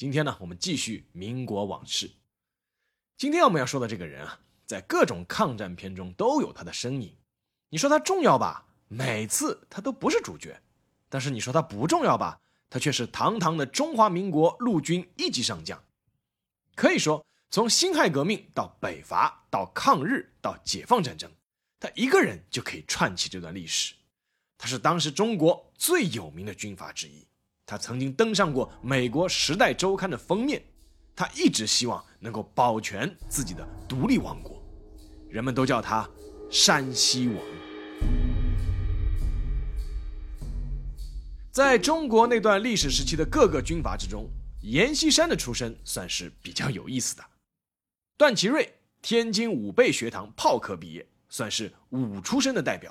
[0.00, 2.10] 今天呢，我们继续民国往事。
[3.18, 7.14] 今天我们要说的这个人啊，在各种抗战片中都有他的身影。
[7.68, 10.54] 你说他重要吧，每次他都不是主角；
[11.10, 12.40] 但是你说他不重要吧，
[12.70, 15.84] 他却是堂堂的中华民国陆军一级上将。
[16.74, 21.30] 可以说，从辛亥革命到北伐，到抗日，到解放战争，
[21.78, 23.94] 他一个人就可以串起这段历史。
[24.56, 27.26] 他是当时中国最有名的军阀之一。
[27.70, 30.60] 他曾经登上过美国《时代周刊》的封面，
[31.14, 34.60] 他一直希望能够保全自己的独立王国，
[35.28, 36.10] 人们都叫他
[36.50, 37.36] “山西王”。
[41.52, 44.28] 在中国那段历史时期的各个军阀之中，
[44.62, 47.24] 阎锡山的出身算是比较有意思的。
[48.16, 52.90] 段祺瑞天津武备学堂炮科毕业，算是武出身的代表；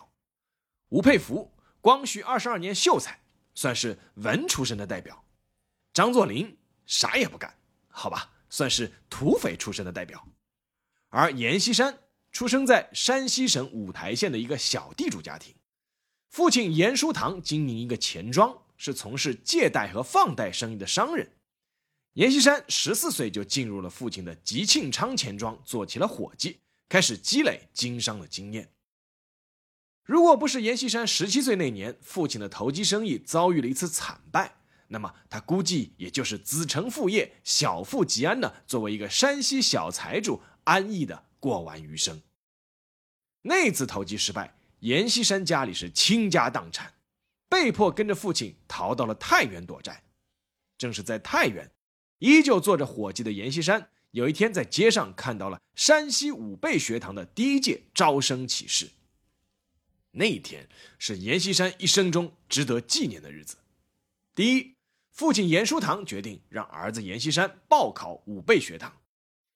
[0.88, 1.52] 吴佩孚
[1.82, 3.20] 光绪二十二年秀才。
[3.55, 5.25] 算是文出身的代表，
[5.94, 7.53] 张作霖啥也不干，
[7.88, 10.28] 好吧，算是土匪出身的代表。
[11.09, 11.97] 而阎锡山
[12.31, 15.55] 出生在山西省五台县的一个小地主家庭，
[16.30, 21.31] 父亲阎书堂经营一个钱庄，是从事借贷和放贷生意的商人。
[22.14, 28.72] 阎锡山十四岁就进入了父亲的吉庆昌钱庄，做起了伙计，开始积累经商的经验。
[30.10, 34.56] 如果不是阎锡山十七岁那年，父亲的投机生意遭遇了一次惨败，
[34.88, 42.23] 那么他估计也就是子承父业，小富即安的，作为一个山西小财主，安逸的过完余生。
[43.44, 46.95] 那次投机失败，阎锡山家里是倾家荡产，
[47.48, 50.02] 被迫跟着父亲逃到了太原躲债。
[50.80, 51.70] 正是在太原，
[52.17, 58.89] 依旧做着伙计的阎锡山，有一天在街上看到了山西武备学堂的第一届招生启事。
[60.20, 63.56] 那一天是阎锡山一生中值得纪念的日子。
[64.36, 64.76] 第一，
[65.14, 69.02] 父亲阎书堂决定让儿子阎锡山报考武备学堂，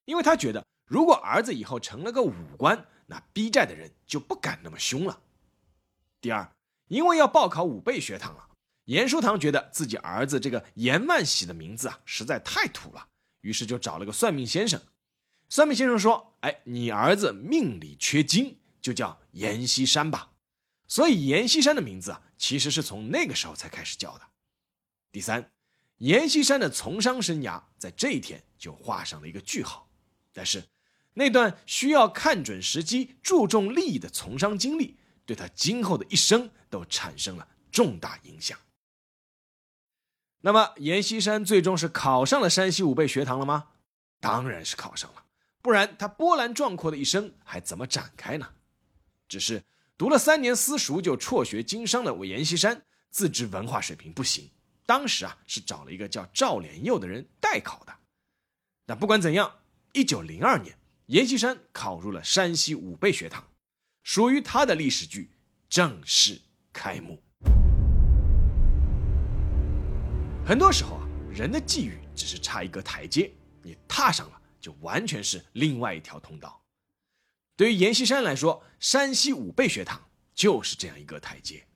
[0.06, 5.20] 因为他觉得如果儿子以后成了个武官，那逼债的人就不敢那么凶了。
[6.22, 6.50] 第二，
[6.88, 8.48] 因为要报考武备学堂了，
[8.86, 13.06] 阎书堂觉得自己儿子这个阎万喜的名字啊实在太土了，
[13.42, 14.80] 于是就找了个算命先生。
[15.50, 20.30] 算命先生说：“哎，你儿子命里缺金，就叫阎锡山吧。”
[20.94, 24.28] 所以阎锡山的名字啊，其实是从那个时候才开始叫的。
[25.10, 25.50] 第三，
[25.96, 29.90] 阎锡山的从商生涯在这一天就画上了一个句号。
[30.32, 30.62] 但是，
[31.14, 34.96] 那段需要看准时机、注重利益的从商经历，
[35.26, 38.56] 对他今后的一生都产生了重大影响。
[40.42, 43.70] 那么，阎锡山最终是考上了山西武备学堂了吗？
[44.20, 45.24] 当然是考上了，
[45.60, 48.52] 不然他波澜壮阔的一生还怎么展开呢？
[49.26, 49.64] 只是。
[49.96, 54.50] 读了三年私塾就辍学经商的阎锡山，自知文化水平不行，
[54.84, 57.94] 当时啊是找了一个叫赵连佑的人代考的。
[58.86, 59.60] 那不管怎样，
[59.92, 63.44] 一九零二年，阎锡山考入了山西武备学堂，
[64.02, 65.30] 属于他的历史剧
[65.68, 67.22] 正式开幕。
[70.44, 76.60] 很多时候啊，人的际遇只是差一个台阶，你踏上了，就完全是另外一条通道。
[77.56, 81.68] 对于阎锡山来说，山西武备学堂就是这样一个台阶。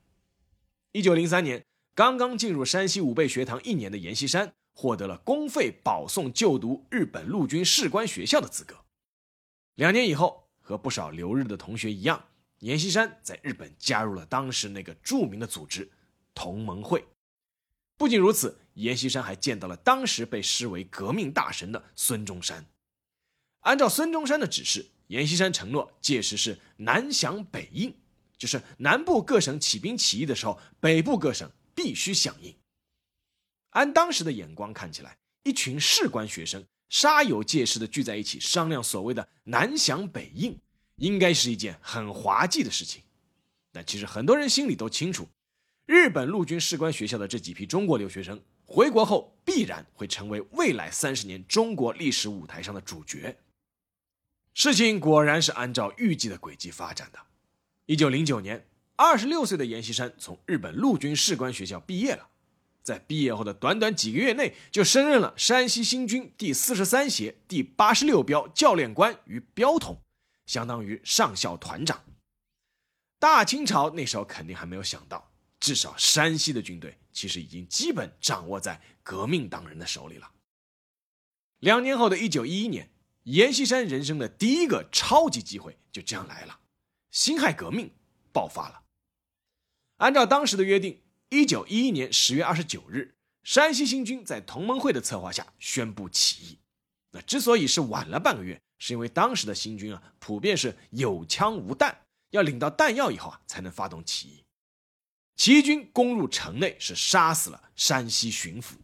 [0.90, 8.84] 一九零三年，刚刚进入山西武备学堂一年的阎锡山获得了公费保送就读日本陆军士官学校的资格。
[9.76, 12.26] 两年以后，和不少留日的同学一样，
[12.58, 15.88] 阎锡山在日本加入了当时那个著名的组织
[16.34, 17.06] 同盟会。
[17.96, 22.66] 不仅如此，阎锡山还见到了当时被视为革命大神的孙中山。
[23.60, 24.86] 按照孙中山的指示。
[25.08, 27.94] 阎锡山承诺，届时是南响北应，
[28.36, 32.54] 就是南部各省起兵起义的时候，北部各省必须响应。
[33.70, 40.58] 按当时的眼光看起来，一群士官学生煞有介事的聚在一起商量所谓的南响北应，
[40.96, 43.02] 应该是一件很滑稽的事情。
[43.72, 45.28] 但其实很多人心里都清楚，
[45.86, 53.34] 日本陆军士官学校的这几批中国留学生回国后，必然会成为未来三十年中国历史舞台上的主角。
[54.54, 57.18] 事情果然是按照预计的轨迹发展的。
[57.86, 58.66] 一九零九年，
[58.96, 62.28] 二十六岁的阎锡山从日本陆军士官学校毕业了。
[62.82, 70.00] 在毕业后的短短几个月内，就升任了山西新军第四十三协第八十六标教练官与标统，
[70.46, 72.02] 相当于上校团长。
[73.18, 75.30] 大清朝那时候肯定还没有想到，
[75.60, 80.30] 至少山西的军队其实已经基本掌握在革命党人的手里了。
[81.58, 82.88] 两年后的一九一一年，
[83.32, 86.60] 阎锡山人生的第一个超级机会就这样来了，
[87.10, 87.90] 辛亥革命
[88.32, 88.82] 爆发了。
[89.98, 91.02] 按照当时的约定。
[91.30, 96.58] 一九一一年十月二十九日，山西新军在同盟会的策划下宣布起义。
[97.10, 102.00] 那之所以是晚了半个月，是因为当时的新军啊，普遍是有枪无弹，
[102.30, 104.44] 要领到弹药以后啊，才能发动起义。
[105.36, 108.76] 起义军攻入城内，是杀死了山西巡抚。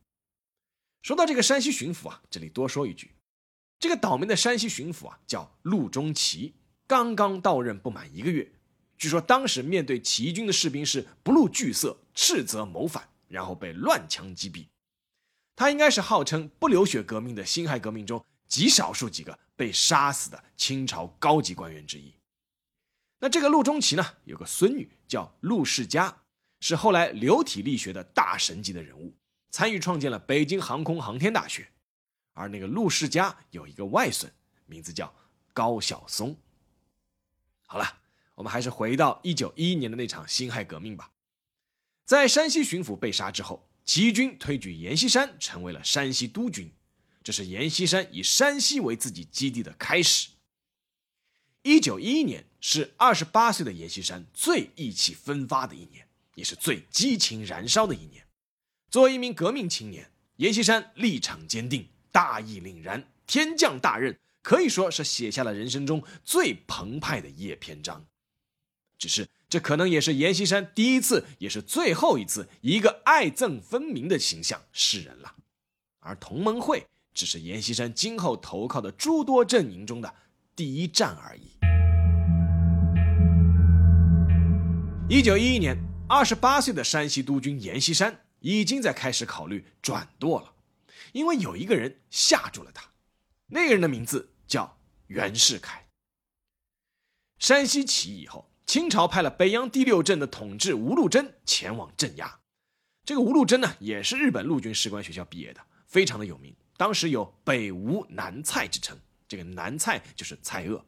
[1.01, 3.14] 说到这个山西巡抚啊，这里多说一句，
[3.85, 6.55] 这个倒霉的山西巡抚啊，叫陆中奇，
[6.87, 8.51] 刚刚到任不满一个月。
[8.97, 14.65] 据说当时面对起义军的士兵是不露惧色，斥责谋反，然后被乱枪击毙。
[15.55, 22.11] 他应该是号称不流血革命的辛亥革命中极少数几个被杀死的清朝高级官员之一。
[23.21, 26.23] 那这个陆中奇呢，有个孙女叫陆世佳，
[26.61, 29.13] 是后来流体力学的大神级的人物，
[29.51, 31.69] 参与创建了北京航空航天大学。
[32.35, 34.31] 而那个陆世佳有一个外孙，
[34.67, 35.13] 名字叫
[35.53, 36.37] 高晓松。
[37.67, 38.01] 好了。
[38.37, 41.13] 我们还是回到一九一一年的那场辛亥革命吧。
[42.05, 46.73] 在山西巡抚被杀之后，起义军推举阎锡山成为了山西督军，
[47.23, 50.31] 这是阎锡山以山西为自己基地的开始。
[51.63, 58.27] 一九一一年是二十八岁的阎锡山最意气风发的一年，也是最激情燃烧的一年。
[58.91, 68.05] 作为一名革命青年，阎锡山立场坚定，大义凛然，天降大任，可以说是写下了人生中最澎湃的一页篇章。
[68.97, 75.35] 只是，这可能也是阎锡山第一次，也是最后一次，一个爱憎分明的形象示人了。
[75.99, 80.15] 而同盟会只是阎锡山今后投靠的诸多阵营中的
[80.55, 81.51] 第一站而已。
[85.09, 85.77] 一九一一年，
[86.09, 90.54] 二十八岁的山西督军阎锡山已经在开始考虑转舵了，
[91.13, 92.91] 因为有一个人吓住了他，
[93.47, 94.79] 那个人的名字叫
[95.09, 95.89] 袁世凯。
[97.39, 98.51] 山西起义以后。
[98.67, 102.41] 清朝派了北洋第六镇的统治吴禄贞前往镇压。
[103.05, 106.57] 这个吴禄贞呢，也是日本陆军士官学校毕业的，非常的有名。
[106.79, 108.99] 当时有“北吴南蔡”之称，
[109.29, 110.83] 这个南蔡就是蔡锷。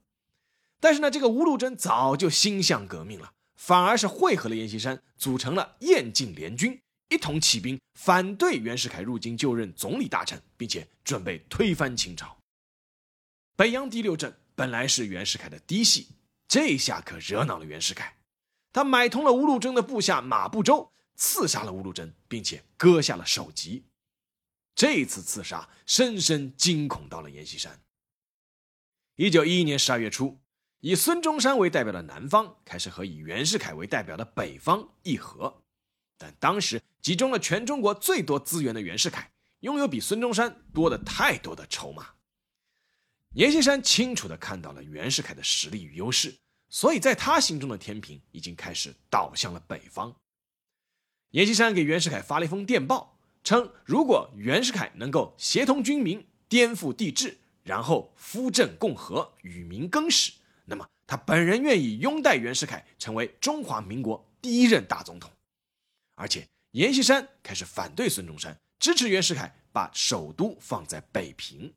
[0.80, 12.36] 但是呢，这个吴禄贞早就心向革命了，反而是会合了阎锡山，组成了燕晋联军，一同起兵反对袁世凯入京就任总理大臣，并且准备推翻清朝。
[13.56, 16.08] 北洋第六镇本来是袁世凯的嫡系。
[16.48, 18.18] 这下可惹恼了袁世凯，
[18.72, 23.86] 他买通了吴禄贞的部下马步洲，刺杀了吴禄贞，并且割下了首级。
[24.76, 27.80] 这次刺杀深深惊恐到了阎锡山。
[29.16, 30.38] 一九一一年十二月初，
[30.80, 35.64] 以孙中山为代表的南方开始和以袁世凯为代表的北方议和，
[36.18, 39.30] 但当时集中了全中国最多资源的袁世凯，
[39.60, 42.08] 拥有比孙中山多的太多的筹码。
[43.34, 46.34] 阎锡山清楚地看到了袁世凯的实力与优势，
[46.68, 50.16] 所以在他心中的天平已经开始倒向了北方。
[51.32, 60.32] 阎锡山给袁世凯发了一封电报，称如果袁世凯能够协同军民，颠覆帝制，然后扶政共和，与民更始，
[60.64, 65.30] 那么他本人愿意拥戴袁世凯成为中华民国第一任大总统。
[66.16, 71.72] 而且阎锡山开始反对孙中山，支持袁世凯把首都放在北平。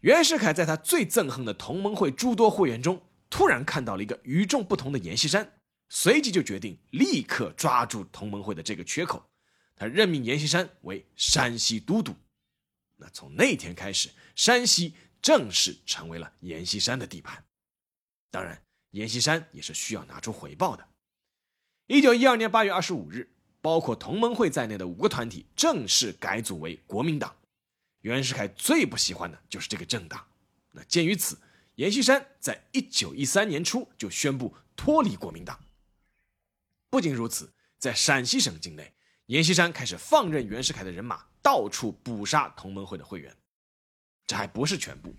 [0.00, 9.28] 袁世凯在他最憎恨的同盟会诸多会员中，突然看到了一个与众不同的阎锡山，随即就决定立刻抓住同盟会的这个缺口。
[9.76, 12.14] 他任命阎锡山为山西都督。
[12.96, 17.42] 那从那天开始，山西正式成为了阎锡山的地盘。
[18.30, 20.86] 当然，阎锡山也是需要拿出回报的。
[21.90, 23.28] 一九一二年八月二十五日，
[23.60, 27.34] 包括同盟会在内的五个团体正式改组为国民党。
[28.02, 30.24] 袁世凯最不喜欢的就是这个政党。
[30.70, 31.36] 那鉴于此，
[31.74, 35.58] 阎锡山在一九一三年初就宣布脱离国民党。
[36.90, 38.94] 不仅如此，在陕西省境内，
[39.26, 43.36] 阎锡山开始放任袁世凯的人马到处捕杀同盟会的会员。
[44.28, 45.12] 这还不是全部。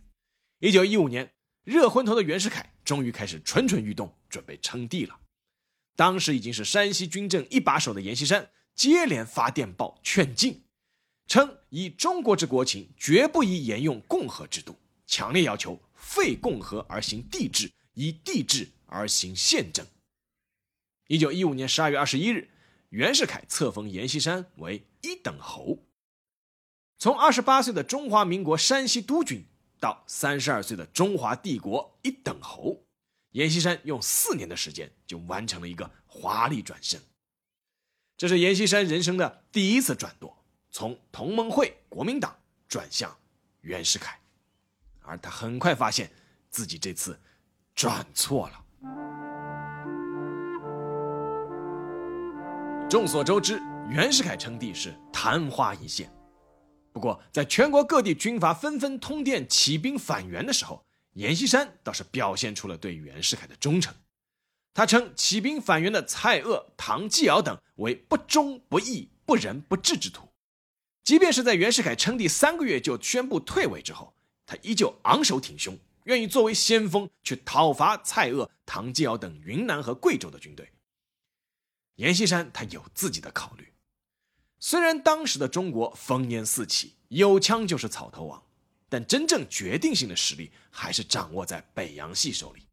[0.60, 1.34] 一九一五年，
[1.66, 5.18] 热昏头的袁世凯终于开始蠢蠢欲动，准备称帝了。
[6.02, 10.64] 当时已经是山西军政一把手的阎锡山，接连发电报劝进。
[11.28, 19.86] 称以中国之国情，绝不宜沿用共和制度，强烈要求废共和而行帝制，以帝制而行宪政。
[21.06, 22.50] 一九一五年十二月二十一日，
[22.90, 25.86] 袁世凯册封阎锡山为一等侯。
[26.98, 29.46] 从二十八岁的中华民国山西督军
[29.80, 32.88] 到三十二岁的中华帝国一等侯，
[33.32, 37.02] 阎锡山用四年的时间就完成了一个华丽转身。
[38.18, 40.38] 这是阎锡山人生的第一次转舵，
[40.70, 42.36] 从同盟会国民党
[42.68, 43.16] 转向
[43.62, 44.20] 袁世凯，
[45.02, 46.12] 而他很快发现
[46.50, 47.20] 自己这次
[47.74, 48.66] 转错了。
[52.90, 56.12] 众所周知，袁世凯称帝是昙花一现。
[56.92, 63.94] 不过，在全国各地军阀纷纷通电起兵反袁的时候，阎锡山倒是表现出了对袁世凯的忠诚。
[64.74, 70.30] 他称起兵反袁的蔡锷、唐继尧等为不忠不义、不仁不智之徒。
[71.04, 74.14] 即便是在袁世凯称帝三个月就宣布退位之后，
[74.46, 80.72] 他依旧昂首挺胸，愿意作为先锋去讨伐蔡锷、唐继尧等云南和贵州的军队。
[81.96, 83.74] 阎锡山他有自己的考虑，
[84.58, 88.42] 虽然当时的中国烽烟四起，有枪就是草头王，
[88.92, 92.68] 但真正决定性的实力还是掌握在北洋系手里。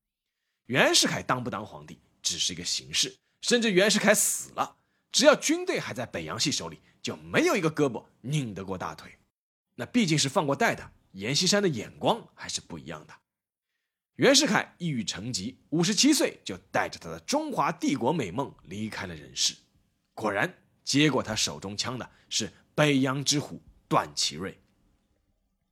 [0.67, 4.79] 袁世凯当不当皇帝只是一个形式，甚至袁世凯死了，
[5.13, 9.17] 只要军队还在北洋系手里，就没有一个胳膊拧得过大腿。
[9.77, 13.15] 那毕竟是放过代的，阎锡山的眼光还是不一样的。
[14.17, 19.55] 袁世凯一语成疾，五十七岁就带着他的中华帝国美梦离开了人世。
[20.15, 24.59] 果然，接过他手中枪的是北洋之虎段祺瑞。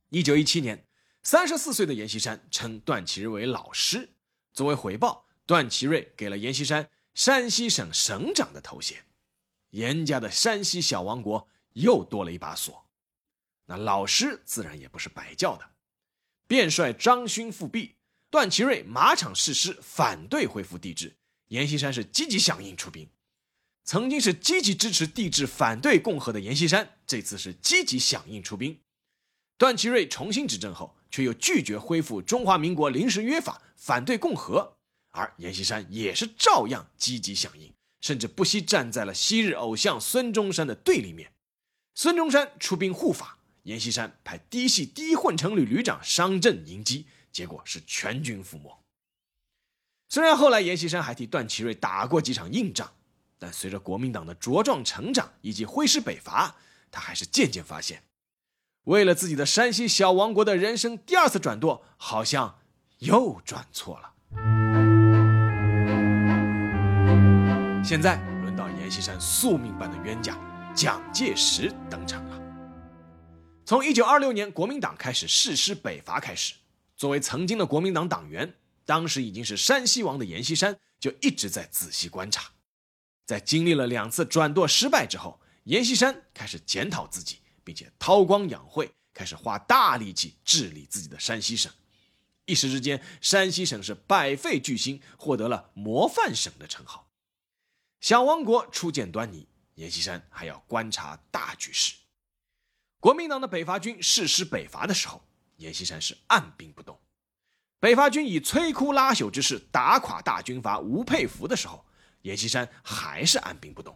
[0.09, 0.87] 一九一七年，
[1.21, 4.13] 三十四岁的阎锡山称段祺瑞为老师。
[4.53, 9.05] 作为回报，段祺瑞给了阎锡山山西省省长的头衔。
[9.71, 12.87] 阎家的山西小王国又多了一把锁。
[13.65, 15.71] 那老师自然也不是白叫的，
[16.47, 17.97] 便率张勋复辟。
[18.29, 21.17] 段祺瑞马场誓师反对恢复帝制，
[21.49, 23.09] 阎锡山是积极响应出兵。
[23.83, 28.79] 曾经是积极支持帝制、反对共和的阎锡山，这次是积极响应出兵。
[29.57, 34.77] 段祺瑞重新执政后，却又拒绝恢复中华民国临时约法，反对共和，
[35.11, 41.33] 而阎锡山也是照样积极响应，甚至不惜站在了昔日偶像孙中山的对立面。
[41.95, 47.07] 孙中山出兵护法，阎锡山派嫡系第一混成旅旅长商震迎击。
[47.29, 48.83] 结果是全军覆没。
[50.09, 52.95] 虽然后来阎锡山还替段祺瑞打过几场硬仗，
[53.37, 56.55] 但随着国民党的茁壮成长以及挥师北伐，
[56.89, 58.01] 他还是渐渐发现，
[58.87, 62.57] 为了自己的山西小王国的人生第二次转舵，好像
[62.99, 64.13] 又转错了。
[67.83, 70.37] 现在轮到阎锡山宿命般的冤家
[70.73, 72.39] 蒋介石登场了。
[73.65, 76.53] 从一九二六年国民党开始誓师北伐开始。
[76.95, 78.51] 作为曾经的国民党党员，
[78.85, 82.45] 当时已经是山西王的阎锡山就一直在仔细观察。
[83.25, 91.69] 在经历了两次转舵失败之后，阎锡山开始检讨自己，并且韬光养晦，开始花大力气治理自己的山西省。
[92.45, 97.09] 一时之间，山西省是百废俱兴，获得了模范省的称号。
[97.99, 101.93] 小王国初见端倪，阎锡山还要观察大局势。
[103.01, 105.21] 国民党的北伐军誓师北伐的时候。
[105.57, 107.01] 阎锡山是按兵不动，
[107.79, 111.83] 北伐军以摧枯拉朽之势打垮大军阀吴佩孚的时候，
[112.21, 113.95] 阎锡山还是按兵不动；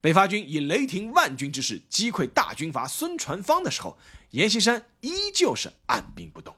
[0.00, 3.98] 北伐军以雷霆万钧之势击溃大军阀孙传芳的时候，
[4.30, 6.54] 阎锡山依旧是按兵不动。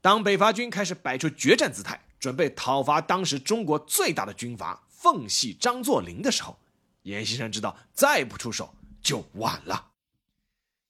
[0.00, 6.58] 当北伐军开始摆出决战姿态，准备讨伐当时中国最大的军阀奉系张作霖的时候，
[7.02, 9.92] 阎锡山知道再不出手就晚了。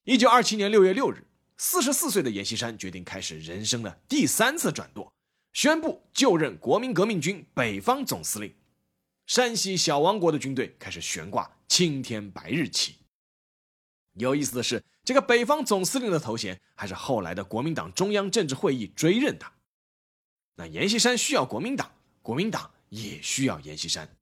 [0.05, 1.27] 一九二七年六月六日。
[1.57, 5.11] 四十四岁的阎锡山决定开始人生的第三次转舵，
[5.53, 8.53] 宣布就任国民革命军北方总司令。
[9.27, 12.97] 山西小王国的军队开始悬挂青天白日旗。
[14.15, 19.53] 有意思的是，这个北方总司令的头衔还是后来的国民党中央政治会议追认的。
[20.57, 21.91] 那阎锡山需要国民党，
[22.23, 24.17] 国民党也需要阎锡山。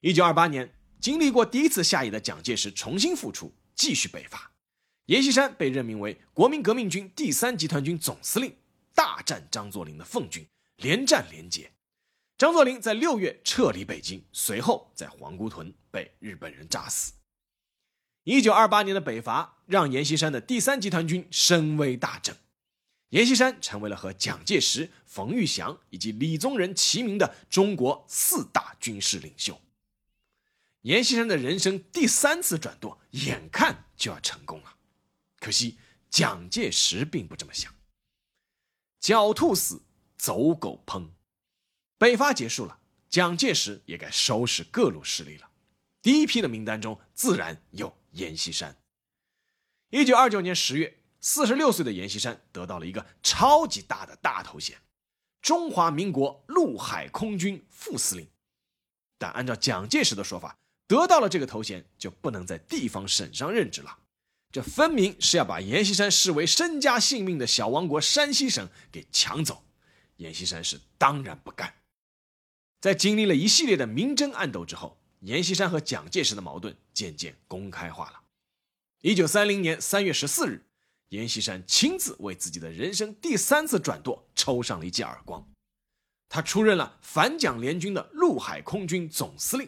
[0.00, 4.50] 一九二八年，经历过第一次下野的蒋介石重新复出，继续北伐。
[5.06, 8.56] 阎锡山被任命为国民革命军第三集团军总司令，
[8.94, 10.44] 大战张作霖的奉军，
[10.78, 11.70] 连战连捷。
[12.36, 17.12] 张作霖在六月撤离北京，随后在皇姑屯被日本人炸死。
[18.24, 22.36] 一九二八年的北伐让阎锡山的第三集团军声威大振，
[23.10, 29.60] 阎锡山成为了和蒋介石、冯玉祥以及李宗仁齐名的中国四大军事领袖。
[30.80, 34.74] 阎锡山的人生第三次转舵，眼看就要成功了。
[35.38, 35.78] 可惜，
[36.10, 37.72] 蒋介石并不这么想。
[39.00, 39.82] 狡兔死，
[40.18, 41.10] 走狗烹。
[41.98, 45.48] 北伐结束了，蒋介石也该收拾各路势力了。
[46.02, 48.76] 第一批的名单中自然有阎锡山。
[49.90, 54.76] 一九二九年十月，四十六岁的阎锡山得到了一个超级大的大头衔——
[55.40, 58.28] 中华民国陆海空军副司令。
[59.16, 63.98] 但按照蒋介石的说法，得到了这个头衔就不能在地方省上任职了，
[64.50, 69.64] 这分明是要把阎锡山视为身家性命的小王国山西省给抢走。
[70.16, 71.72] 阎锡山是当然不干。
[72.84, 78.20] 在经历了一系列的明争暗斗之后，阎锡山和蒋介石的矛盾渐渐公开化了。
[79.00, 80.62] 一九三零年三月十四日，
[81.08, 85.42] 阎锡山亲自为自己的人生第三次转舵抽上了一记耳光。
[86.28, 89.66] 他出任了反蒋联军的陆海空军总司令，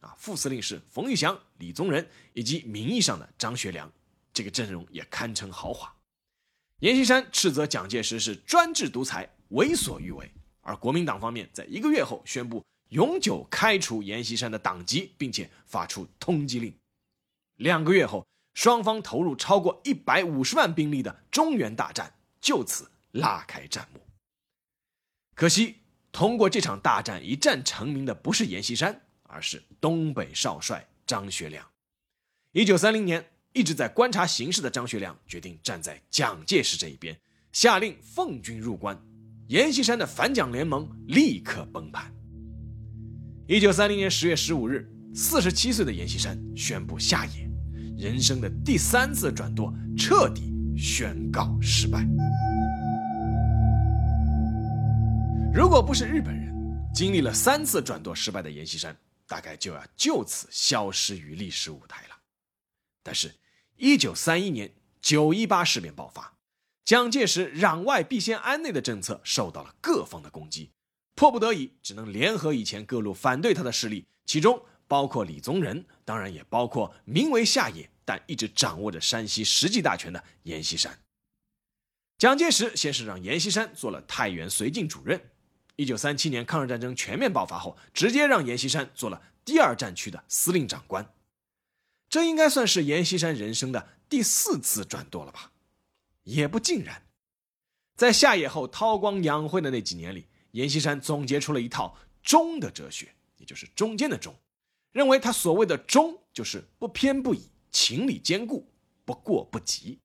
[0.00, 3.88] 啊，副司令是冯玉祥、李宗仁以及名义上的张学良，
[4.32, 5.94] 这个阵容也堪称豪华。
[6.80, 10.28] 阎锡山斥责蒋介石是专制独裁、为所欲为，
[10.66, 16.74] 而国民党方面在一个月后宣布永久开除阎锡山的党籍，并且发出通缉令。
[17.56, 24.00] 两个月后，双方投入超过一百五十万兵力的中原大战就此拉开战幕。
[25.34, 25.76] 可惜。
[26.12, 31.70] 通过这场大战一战成名的不是阎锡山，而是东北少帅张学良。
[32.52, 37.20] 一九三零年，一直在观察形势的张学良决定站在蒋介石这一边，
[37.52, 38.98] 下令奉军入关。
[39.48, 42.12] 阎锡山的反蒋联盟立刻崩盘。
[43.46, 47.48] 一九三零年十月十五日，四十七岁的阎锡山宣布下野，
[47.96, 52.04] 人生的第三次转舵彻底宣告失败。
[55.54, 56.52] 如果不是日本人，
[56.92, 58.96] 经历了三次转舵失败的阎锡山，
[59.28, 62.16] 大概就要就此消失于历史舞台了。
[63.00, 63.32] 但是，
[63.76, 64.68] 一九三一年
[65.00, 66.35] 九一八事变爆发，
[66.86, 70.70] 蒋介石攘外必先安内的政策受到了各方的攻击，
[71.16, 80.96] 迫不得已只能联合以前各路反对他的势力，其中包括李宗仁，当然也包括名为下野但一直掌握着山西实际大权的阎锡山。
[82.18, 85.20] 蒋介石先是让阎锡山做了太原绥靖主任。
[85.74, 91.12] 一九三七年抗日战争全面爆发后，直接让阎锡山做了第二战区的司令长官，
[92.08, 95.50] 这应该算是阎锡山人生的第四次转舵了吧？
[96.26, 97.06] 也不尽然，
[97.96, 104.34] 在下野后韬光养晦的那几年里，阎锡山总结出了一套“中”的哲学，也就是中间的“中”，
[104.90, 108.68] 认为他所谓的“中”就是不偏不倚、情理兼顾、
[109.04, 110.00] 不过不及。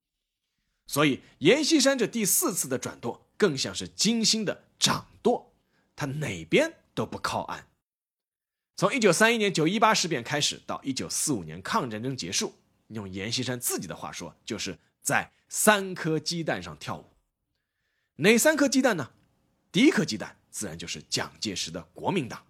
[0.86, 5.52] 所以，阎锡山这第四次的转舵，更像是精心的掌舵。
[5.96, 7.68] 他哪边都不靠岸。
[8.76, 12.54] 从一九三一年九一八事变开始，到一九四五年抗战争结束，
[12.90, 17.06] 用阎锡山自己的话说，就是在三颗鸡蛋上跳舞。
[18.16, 19.12] 哪三颗鸡蛋呢？
[19.72, 22.46] 第一颗鸡蛋自然就是蒋介石的国民党。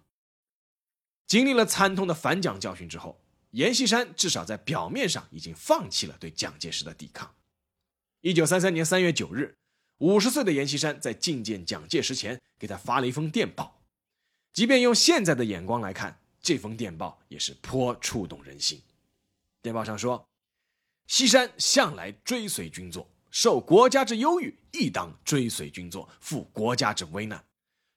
[1.26, 3.20] 经历了惨痛的反蒋教训之后，
[3.52, 7.34] 阎锡山至少在表面上已经放弃了对蒋介石的抵抗。
[8.20, 9.56] 一九三三年三月九日。
[9.98, 13.80] 五十岁的阎锡山在觐见蒋介石前，给他发了一封电报。
[14.52, 18.82] 即便用现在的眼光来看，这封电报也是颇触动人心。
[19.62, 20.26] 电报上说
[21.06, 27.44] ：“西山向来追随军座，受国家之忧郁，亦当追随军座，赴国家之危难。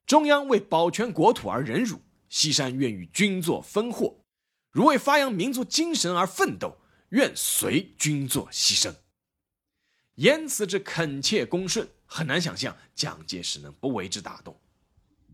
[0.06, 4.16] 中央为保全国土而忍辱，西山愿与军座分祸。
[4.72, 6.78] 如为发扬民族精神而奋斗，
[7.10, 8.94] 愿随军座牺牲。”
[10.16, 14.60] 言辞之恳切恭顺，很难想象蒋介石能不为之打动。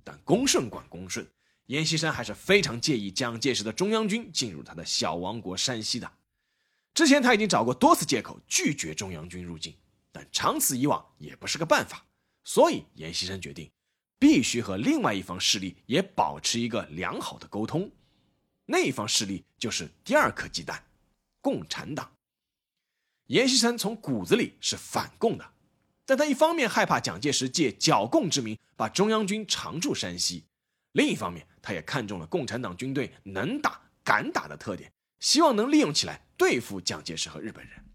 [0.03, 1.27] 但恭顺管恭顺，
[1.67, 6.11] 阎锡山还是非常介意蒋介石的中央军进入他的小王国山西的。
[6.93, 9.75] 之前他已经找过多次借口拒绝中央军入境，
[10.11, 12.05] 但长此以往也不是个办法。
[12.43, 13.71] 所以阎锡山决定，
[14.19, 17.89] 必须和另外一方势力也保持一个良好的沟通。
[18.65, 20.83] 那一方势力就是第二颗鸡蛋——
[21.41, 22.11] 共产党。
[23.27, 25.53] 阎锡山从骨子里是反共的，
[26.05, 30.43] 但他一方面害怕蒋介石借剿共之名把中央军常驻山西，
[30.91, 37.85] 另一方面他也看中了共产党军队能打敢打的特点，希望能利用起来对付蒋介石和日本人。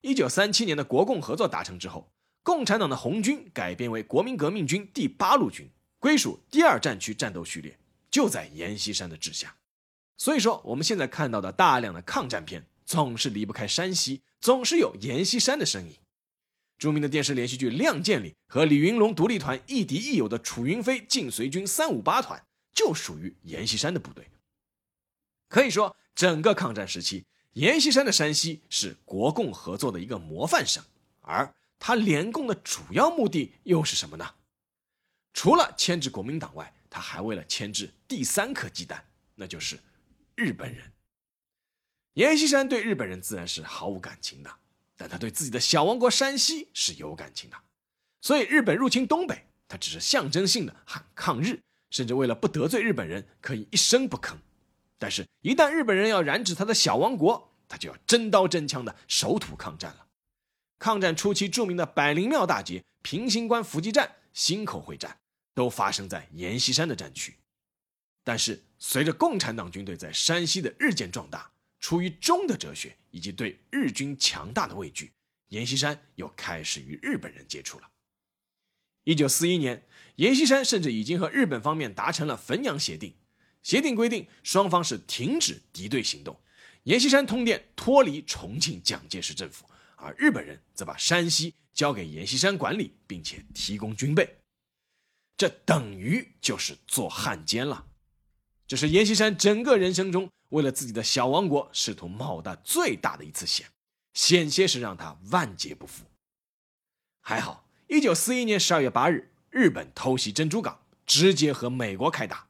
[0.00, 2.10] 一九三七年的国共合作达成之后，
[2.42, 7.78] 共产党的红军改编为国民革命军第八路军，归属第二战区战斗序列，
[8.10, 9.54] 就在阎锡山的治下。
[10.16, 12.66] 所以说，我们现在看到的大量的抗战片。
[12.86, 15.98] 总是离不开山西，总是有阎锡山的身影。
[16.76, 24.26] 著名的电视连续剧《亮剑》里，和李云龙独立团亦敌亦友的楚云飞晋绥军三五八团，就属于阎锡山的部队。
[25.50, 30.82] 可以说，整个抗战时期，阎锡山的山西是国共合作的一个模范省。
[31.22, 34.34] 而他联共的主要目的又是什么呢？
[35.34, 39.76] 除了牵制国民党外，他还为了牵制第三颗鸡蛋，那就是
[40.36, 40.92] 日本人。
[42.14, 44.50] 阎锡山对日本人自然是毫无感情的，
[44.96, 47.56] 但他对自己的小王国山西是有感情的。
[48.20, 51.60] 所以日本入侵东北，他只是象征性的喊抗日，
[51.90, 54.36] 甚至为了不得罪日本人，可以一声不吭。
[55.00, 60.06] 但是，一旦日本人要染指他的小王国，他就要真刀真枪的守土抗战了。
[60.78, 65.18] 抗战初期著名的百灵庙大捷、平型关伏击战、忻口会战，
[65.54, 67.34] 都发生在阎锡山的战区。
[68.22, 75.10] 但是，随着共产党军队在山西的日渐壮大，出于忠的哲学以及对日军强大的畏惧，
[75.48, 77.88] 阎锡山又开始与日本人接触了。
[79.04, 79.86] 一九四一年，
[80.16, 83.14] 阎锡山甚至已经和日本方面达成了汾阳协定。
[83.62, 86.40] 协定规定，双方是停止敌对行动。
[86.84, 94.38] 阎锡山通电脱离重庆蒋介石政府，而日本人则把山西交给阎锡山管理，并且提供军备。
[95.36, 97.86] 这等于就是做汉奸了。
[98.66, 103.66] 这是阎锡山整个人生中为了自己的小王国试图冒的最大的一次险，
[104.14, 106.04] 险些是让他万劫不复。
[107.20, 112.49] 还好，一九四一年十二月八日，日本偷袭珍珠港，直接和美国开打。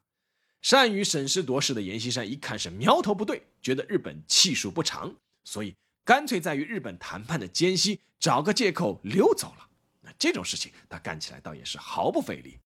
[0.61, 9.67] 善于审时度势的阎锡山一看是苗头不对，觉得日本气数不长，所以干脆在与日本谈判的间隙找个借口溜走了。
[10.01, 12.59] 那这种事情他干起来倒也是毫不费力。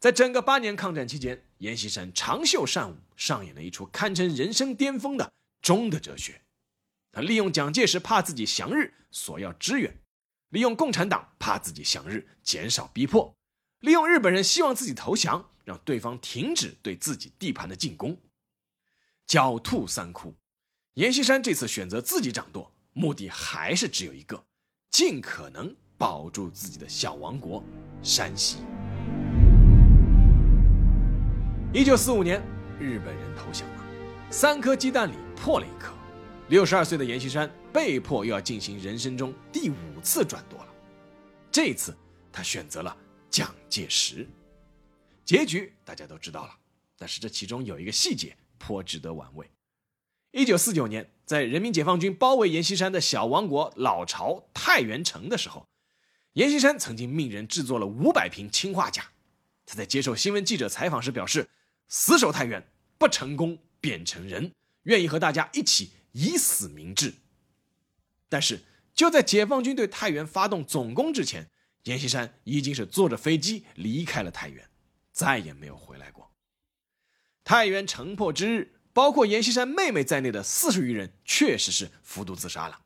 [0.00, 6.42] 在整个八年抗战期间，阎锡山长袖善舞，上演了一出堪称人生巅峰的忠的哲学。
[7.12, 9.92] 他利用蒋介石怕自己降日，索要支援；
[10.48, 13.36] 利用共产党怕自己降日，减少逼迫；
[13.78, 15.51] 利用日本人希望自己投降。
[15.64, 18.16] 让对方停止对自己地盘的进攻，
[19.26, 20.34] 狡兔三窟。
[20.94, 24.44] 阎锡山这次选择自己掌舵，目的还是只有一个：
[24.90, 27.62] 尽可能保住自己的小王国
[28.02, 28.58] 山西。
[31.72, 32.42] 一九四五年，
[32.78, 33.84] 日本人投降了，
[34.30, 35.94] 三颗鸡蛋里破了一颗。
[36.48, 40.68] 六十二岁的阎锡山被迫又要进行人生中第五次转舵了，
[41.50, 41.96] 这次
[42.30, 42.94] 他选择了
[43.30, 44.28] 蒋介石。
[45.24, 46.56] 结局大家都知道了，
[46.96, 49.48] 但是这其中有一个细节颇值得玩味。
[50.32, 55.66] 一九四九年，在人民解放军包围阎锡山的小王国老巢太原城的时候，
[56.32, 59.10] 阎锡山曾经命人制作了五百瓶氰化钾。
[59.66, 61.48] 他在接受新闻记者采访时表示
[61.88, 62.66] ：“死守太原，
[62.98, 64.52] 不成功便成仁，
[64.84, 67.14] 愿意和大家一起以死明志。”
[68.28, 68.62] 但是
[68.94, 71.48] 就在解放军对太原发动总攻之前，
[71.84, 74.68] 阎锡山已经是坐着飞机离开了太原。
[75.12, 76.32] 再也没有回来过。
[77.44, 82.80] 太原城破之日，包括阎锡山妹妹在内的四十余人确实是服毒自杀了。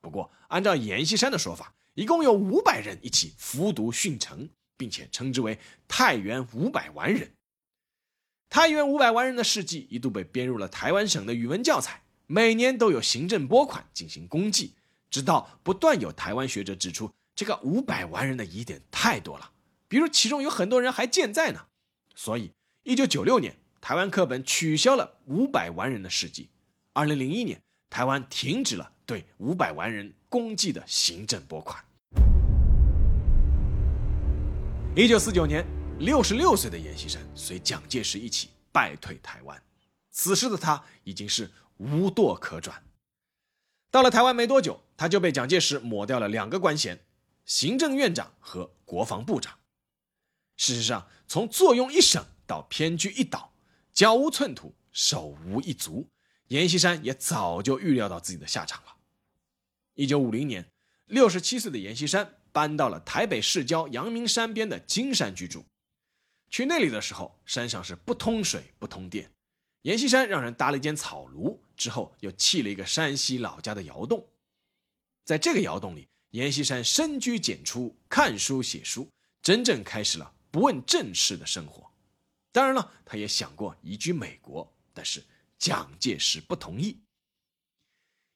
[0.00, 7.32] 不过，按照阎锡山的说法，一共有五百人一起服毒殉城，并且称之为“太原五百完人”。
[8.50, 14.74] 太原五百完人的事迹一度被编入了台湾省的语文教材，每年都有行政拨款进行公祭，
[15.08, 19.52] 直到不断有台湾学者指出，这个五百完人的疑点太多了，
[19.86, 21.68] 比如其中有很多人还健在呢。
[22.22, 22.52] 所以，
[22.82, 26.50] 一九九六年，台湾课本取消了五百万人的事迹。
[26.92, 31.82] 二零零一年，台湾停止了对五百万人公祭的行政拨款。
[34.94, 35.64] 一九四九年，
[35.98, 39.58] 六十六岁的阎锡山随蒋介石一起败退台湾，
[40.10, 42.82] 此时的他已经是无舵可转。
[43.90, 47.00] 到了台湾没多久，他就被蒋介石抹掉了两个官衔：
[47.46, 49.54] 行政院长和国防部长。
[50.60, 53.50] 事实上，从坐拥一省到偏居一岛，
[53.94, 56.06] 脚无寸土，手无一足，
[56.48, 58.94] 阎锡山也早就预料到自己的下场了。
[59.94, 60.70] 一九五零年，
[61.06, 65.64] 六十七岁的阎锡山搬到了台北市郊阳明山边的金山居住。
[66.50, 69.32] 去那里的时候，山上是不通水不通电，
[69.80, 74.28] 阎锡山让人搭了一间草庐，之后又砌了一个山西老家的窑洞。
[75.24, 79.08] 在这个窑洞里，阎锡山深居简出，看书写书，
[79.40, 80.34] 真正开始了。
[80.50, 81.90] 不问政事的生活，
[82.50, 85.22] 当然了，他也想过移居美国，但是
[85.58, 86.98] 蒋介石不同意。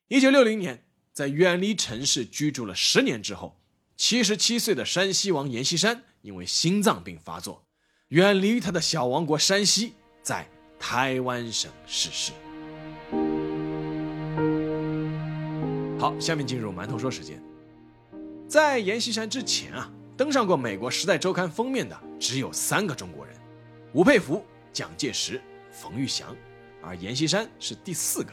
[0.08, 3.60] 一九六零年，在远离城市居住了十年之后，
[3.96, 7.66] 七十七岁的山西王阎锡山因为心脏病发作，
[8.08, 10.48] 远离他的小王国山西，在
[10.78, 12.32] 台湾省逝世。
[15.98, 17.42] 好，下面进入馒头说时间，
[18.46, 19.90] 在阎锡山之前啊。
[20.16, 23.34] 登上过美国《时代周刊》封面的只有三个中国人：
[23.92, 26.34] 吴佩孚、蒋介石、冯玉祥，
[26.80, 28.32] 而阎锡山是第四个。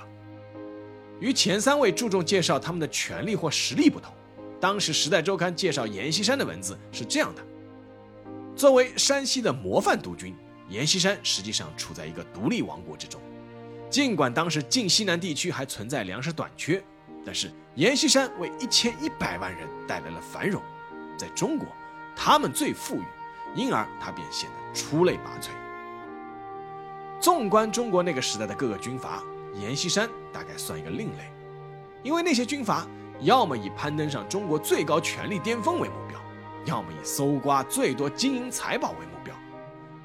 [1.20, 4.14] 与前三位注重介绍他们的权力或实力不同，
[4.60, 7.44] 当时《时代周刊》介绍阎锡山的文字是这样的：
[8.56, 10.36] 作为山西的模范督军，
[10.70, 13.20] 阎锡山实际上处在一个独立王国之中，
[13.90, 16.84] 尽管当时晋西南地区还存在粮食短缺，
[17.26, 20.62] 但是阎锡山为一千一百万人带来了繁荣，
[21.22, 21.68] 在中国，
[22.16, 23.06] 他们最富裕，
[23.54, 25.50] 因而他便显得出类拔萃。
[27.20, 29.22] 纵观中国那个时代的各个军阀，
[29.54, 31.32] 阎锡山大概算一个另类，
[32.02, 32.88] 因为那些军阀
[33.20, 36.20] 要么以攀登上中国最高权力巅峰为目标，
[36.66, 39.36] 要么以搜刮最多金银财宝为目标，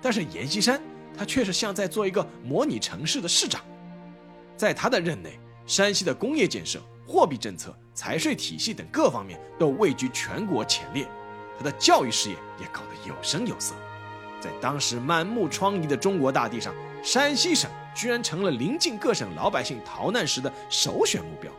[0.03, 0.79] 但是阎锡山
[1.17, 3.63] 他却是像在做一个模拟城市的市长，
[4.55, 11.07] 在他的任内，山西的工业建设、货币政策、财税体系等各方面都位居全国前列，
[11.57, 13.75] 他的教育事业也搞得有声有色，
[14.41, 16.75] 在当时满目疮痍的中国大地上。
[17.03, 21.53] 山西省居然成了邻近各省老百姓逃难时的首选目标。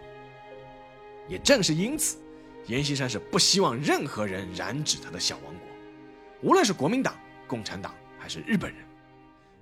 [1.30, 2.18] 也正是因此，
[2.66, 5.62] 阎锡山是不希望任何人染指他的小王国，
[6.42, 7.16] 无论是国民党、
[7.48, 8.84] 共产党还是日本人。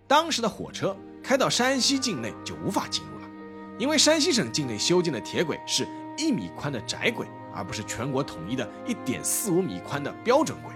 [0.07, 3.14] 当时的火车开到山西境内就无法进入，
[3.77, 10.73] 因为山西省境内修建的铁轨是一米宽的窄轨，而不是全国统一的一点四五米宽的标准轨。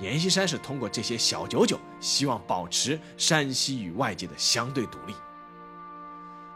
[0.00, 5.14] 阎锡山是通过这些小九九，希望保持山西与外界的相对独立。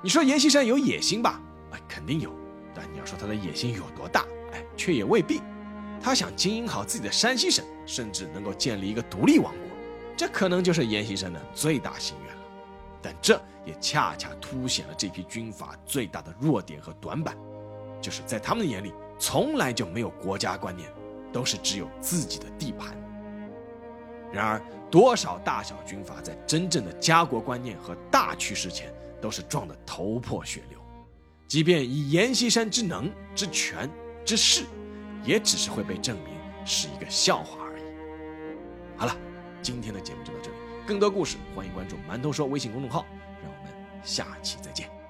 [0.01, 1.41] 你说阎锡山有野心吧？
[1.73, 2.33] 哎，肯定有。
[2.75, 4.25] 但你要说他的野心有多大？
[4.53, 5.41] 哎，却也未必。
[6.01, 9.63] 他想经营好自己的山西省，甚至能够建立一个独立王国，
[10.17, 12.42] 这可能就是阎锡山的最大心愿了。
[13.03, 17.37] 但这也恰恰凸显了这批军阀最大的弱点和短板，
[18.01, 20.89] 就是在他们的眼里，从来就没有国家观念，
[21.33, 22.97] 都是只有自己的地盘。
[24.33, 30.79] 然而，多少大小军阀在真正的家国观念和大趋势前，都是撞得头破血流。
[31.47, 33.91] 即便以阎锡山之能、之权、
[34.25, 34.65] 之势，
[35.23, 36.35] 也只是会被证明
[36.65, 37.83] 是一个笑话而已。
[38.97, 39.15] 好了，
[39.61, 40.57] 今天的节目就到这里，
[40.93, 43.07] 更多故事欢迎关注“馒头说”微信公众号，
[43.43, 43.73] 让我们
[44.05, 45.02] 下期再见。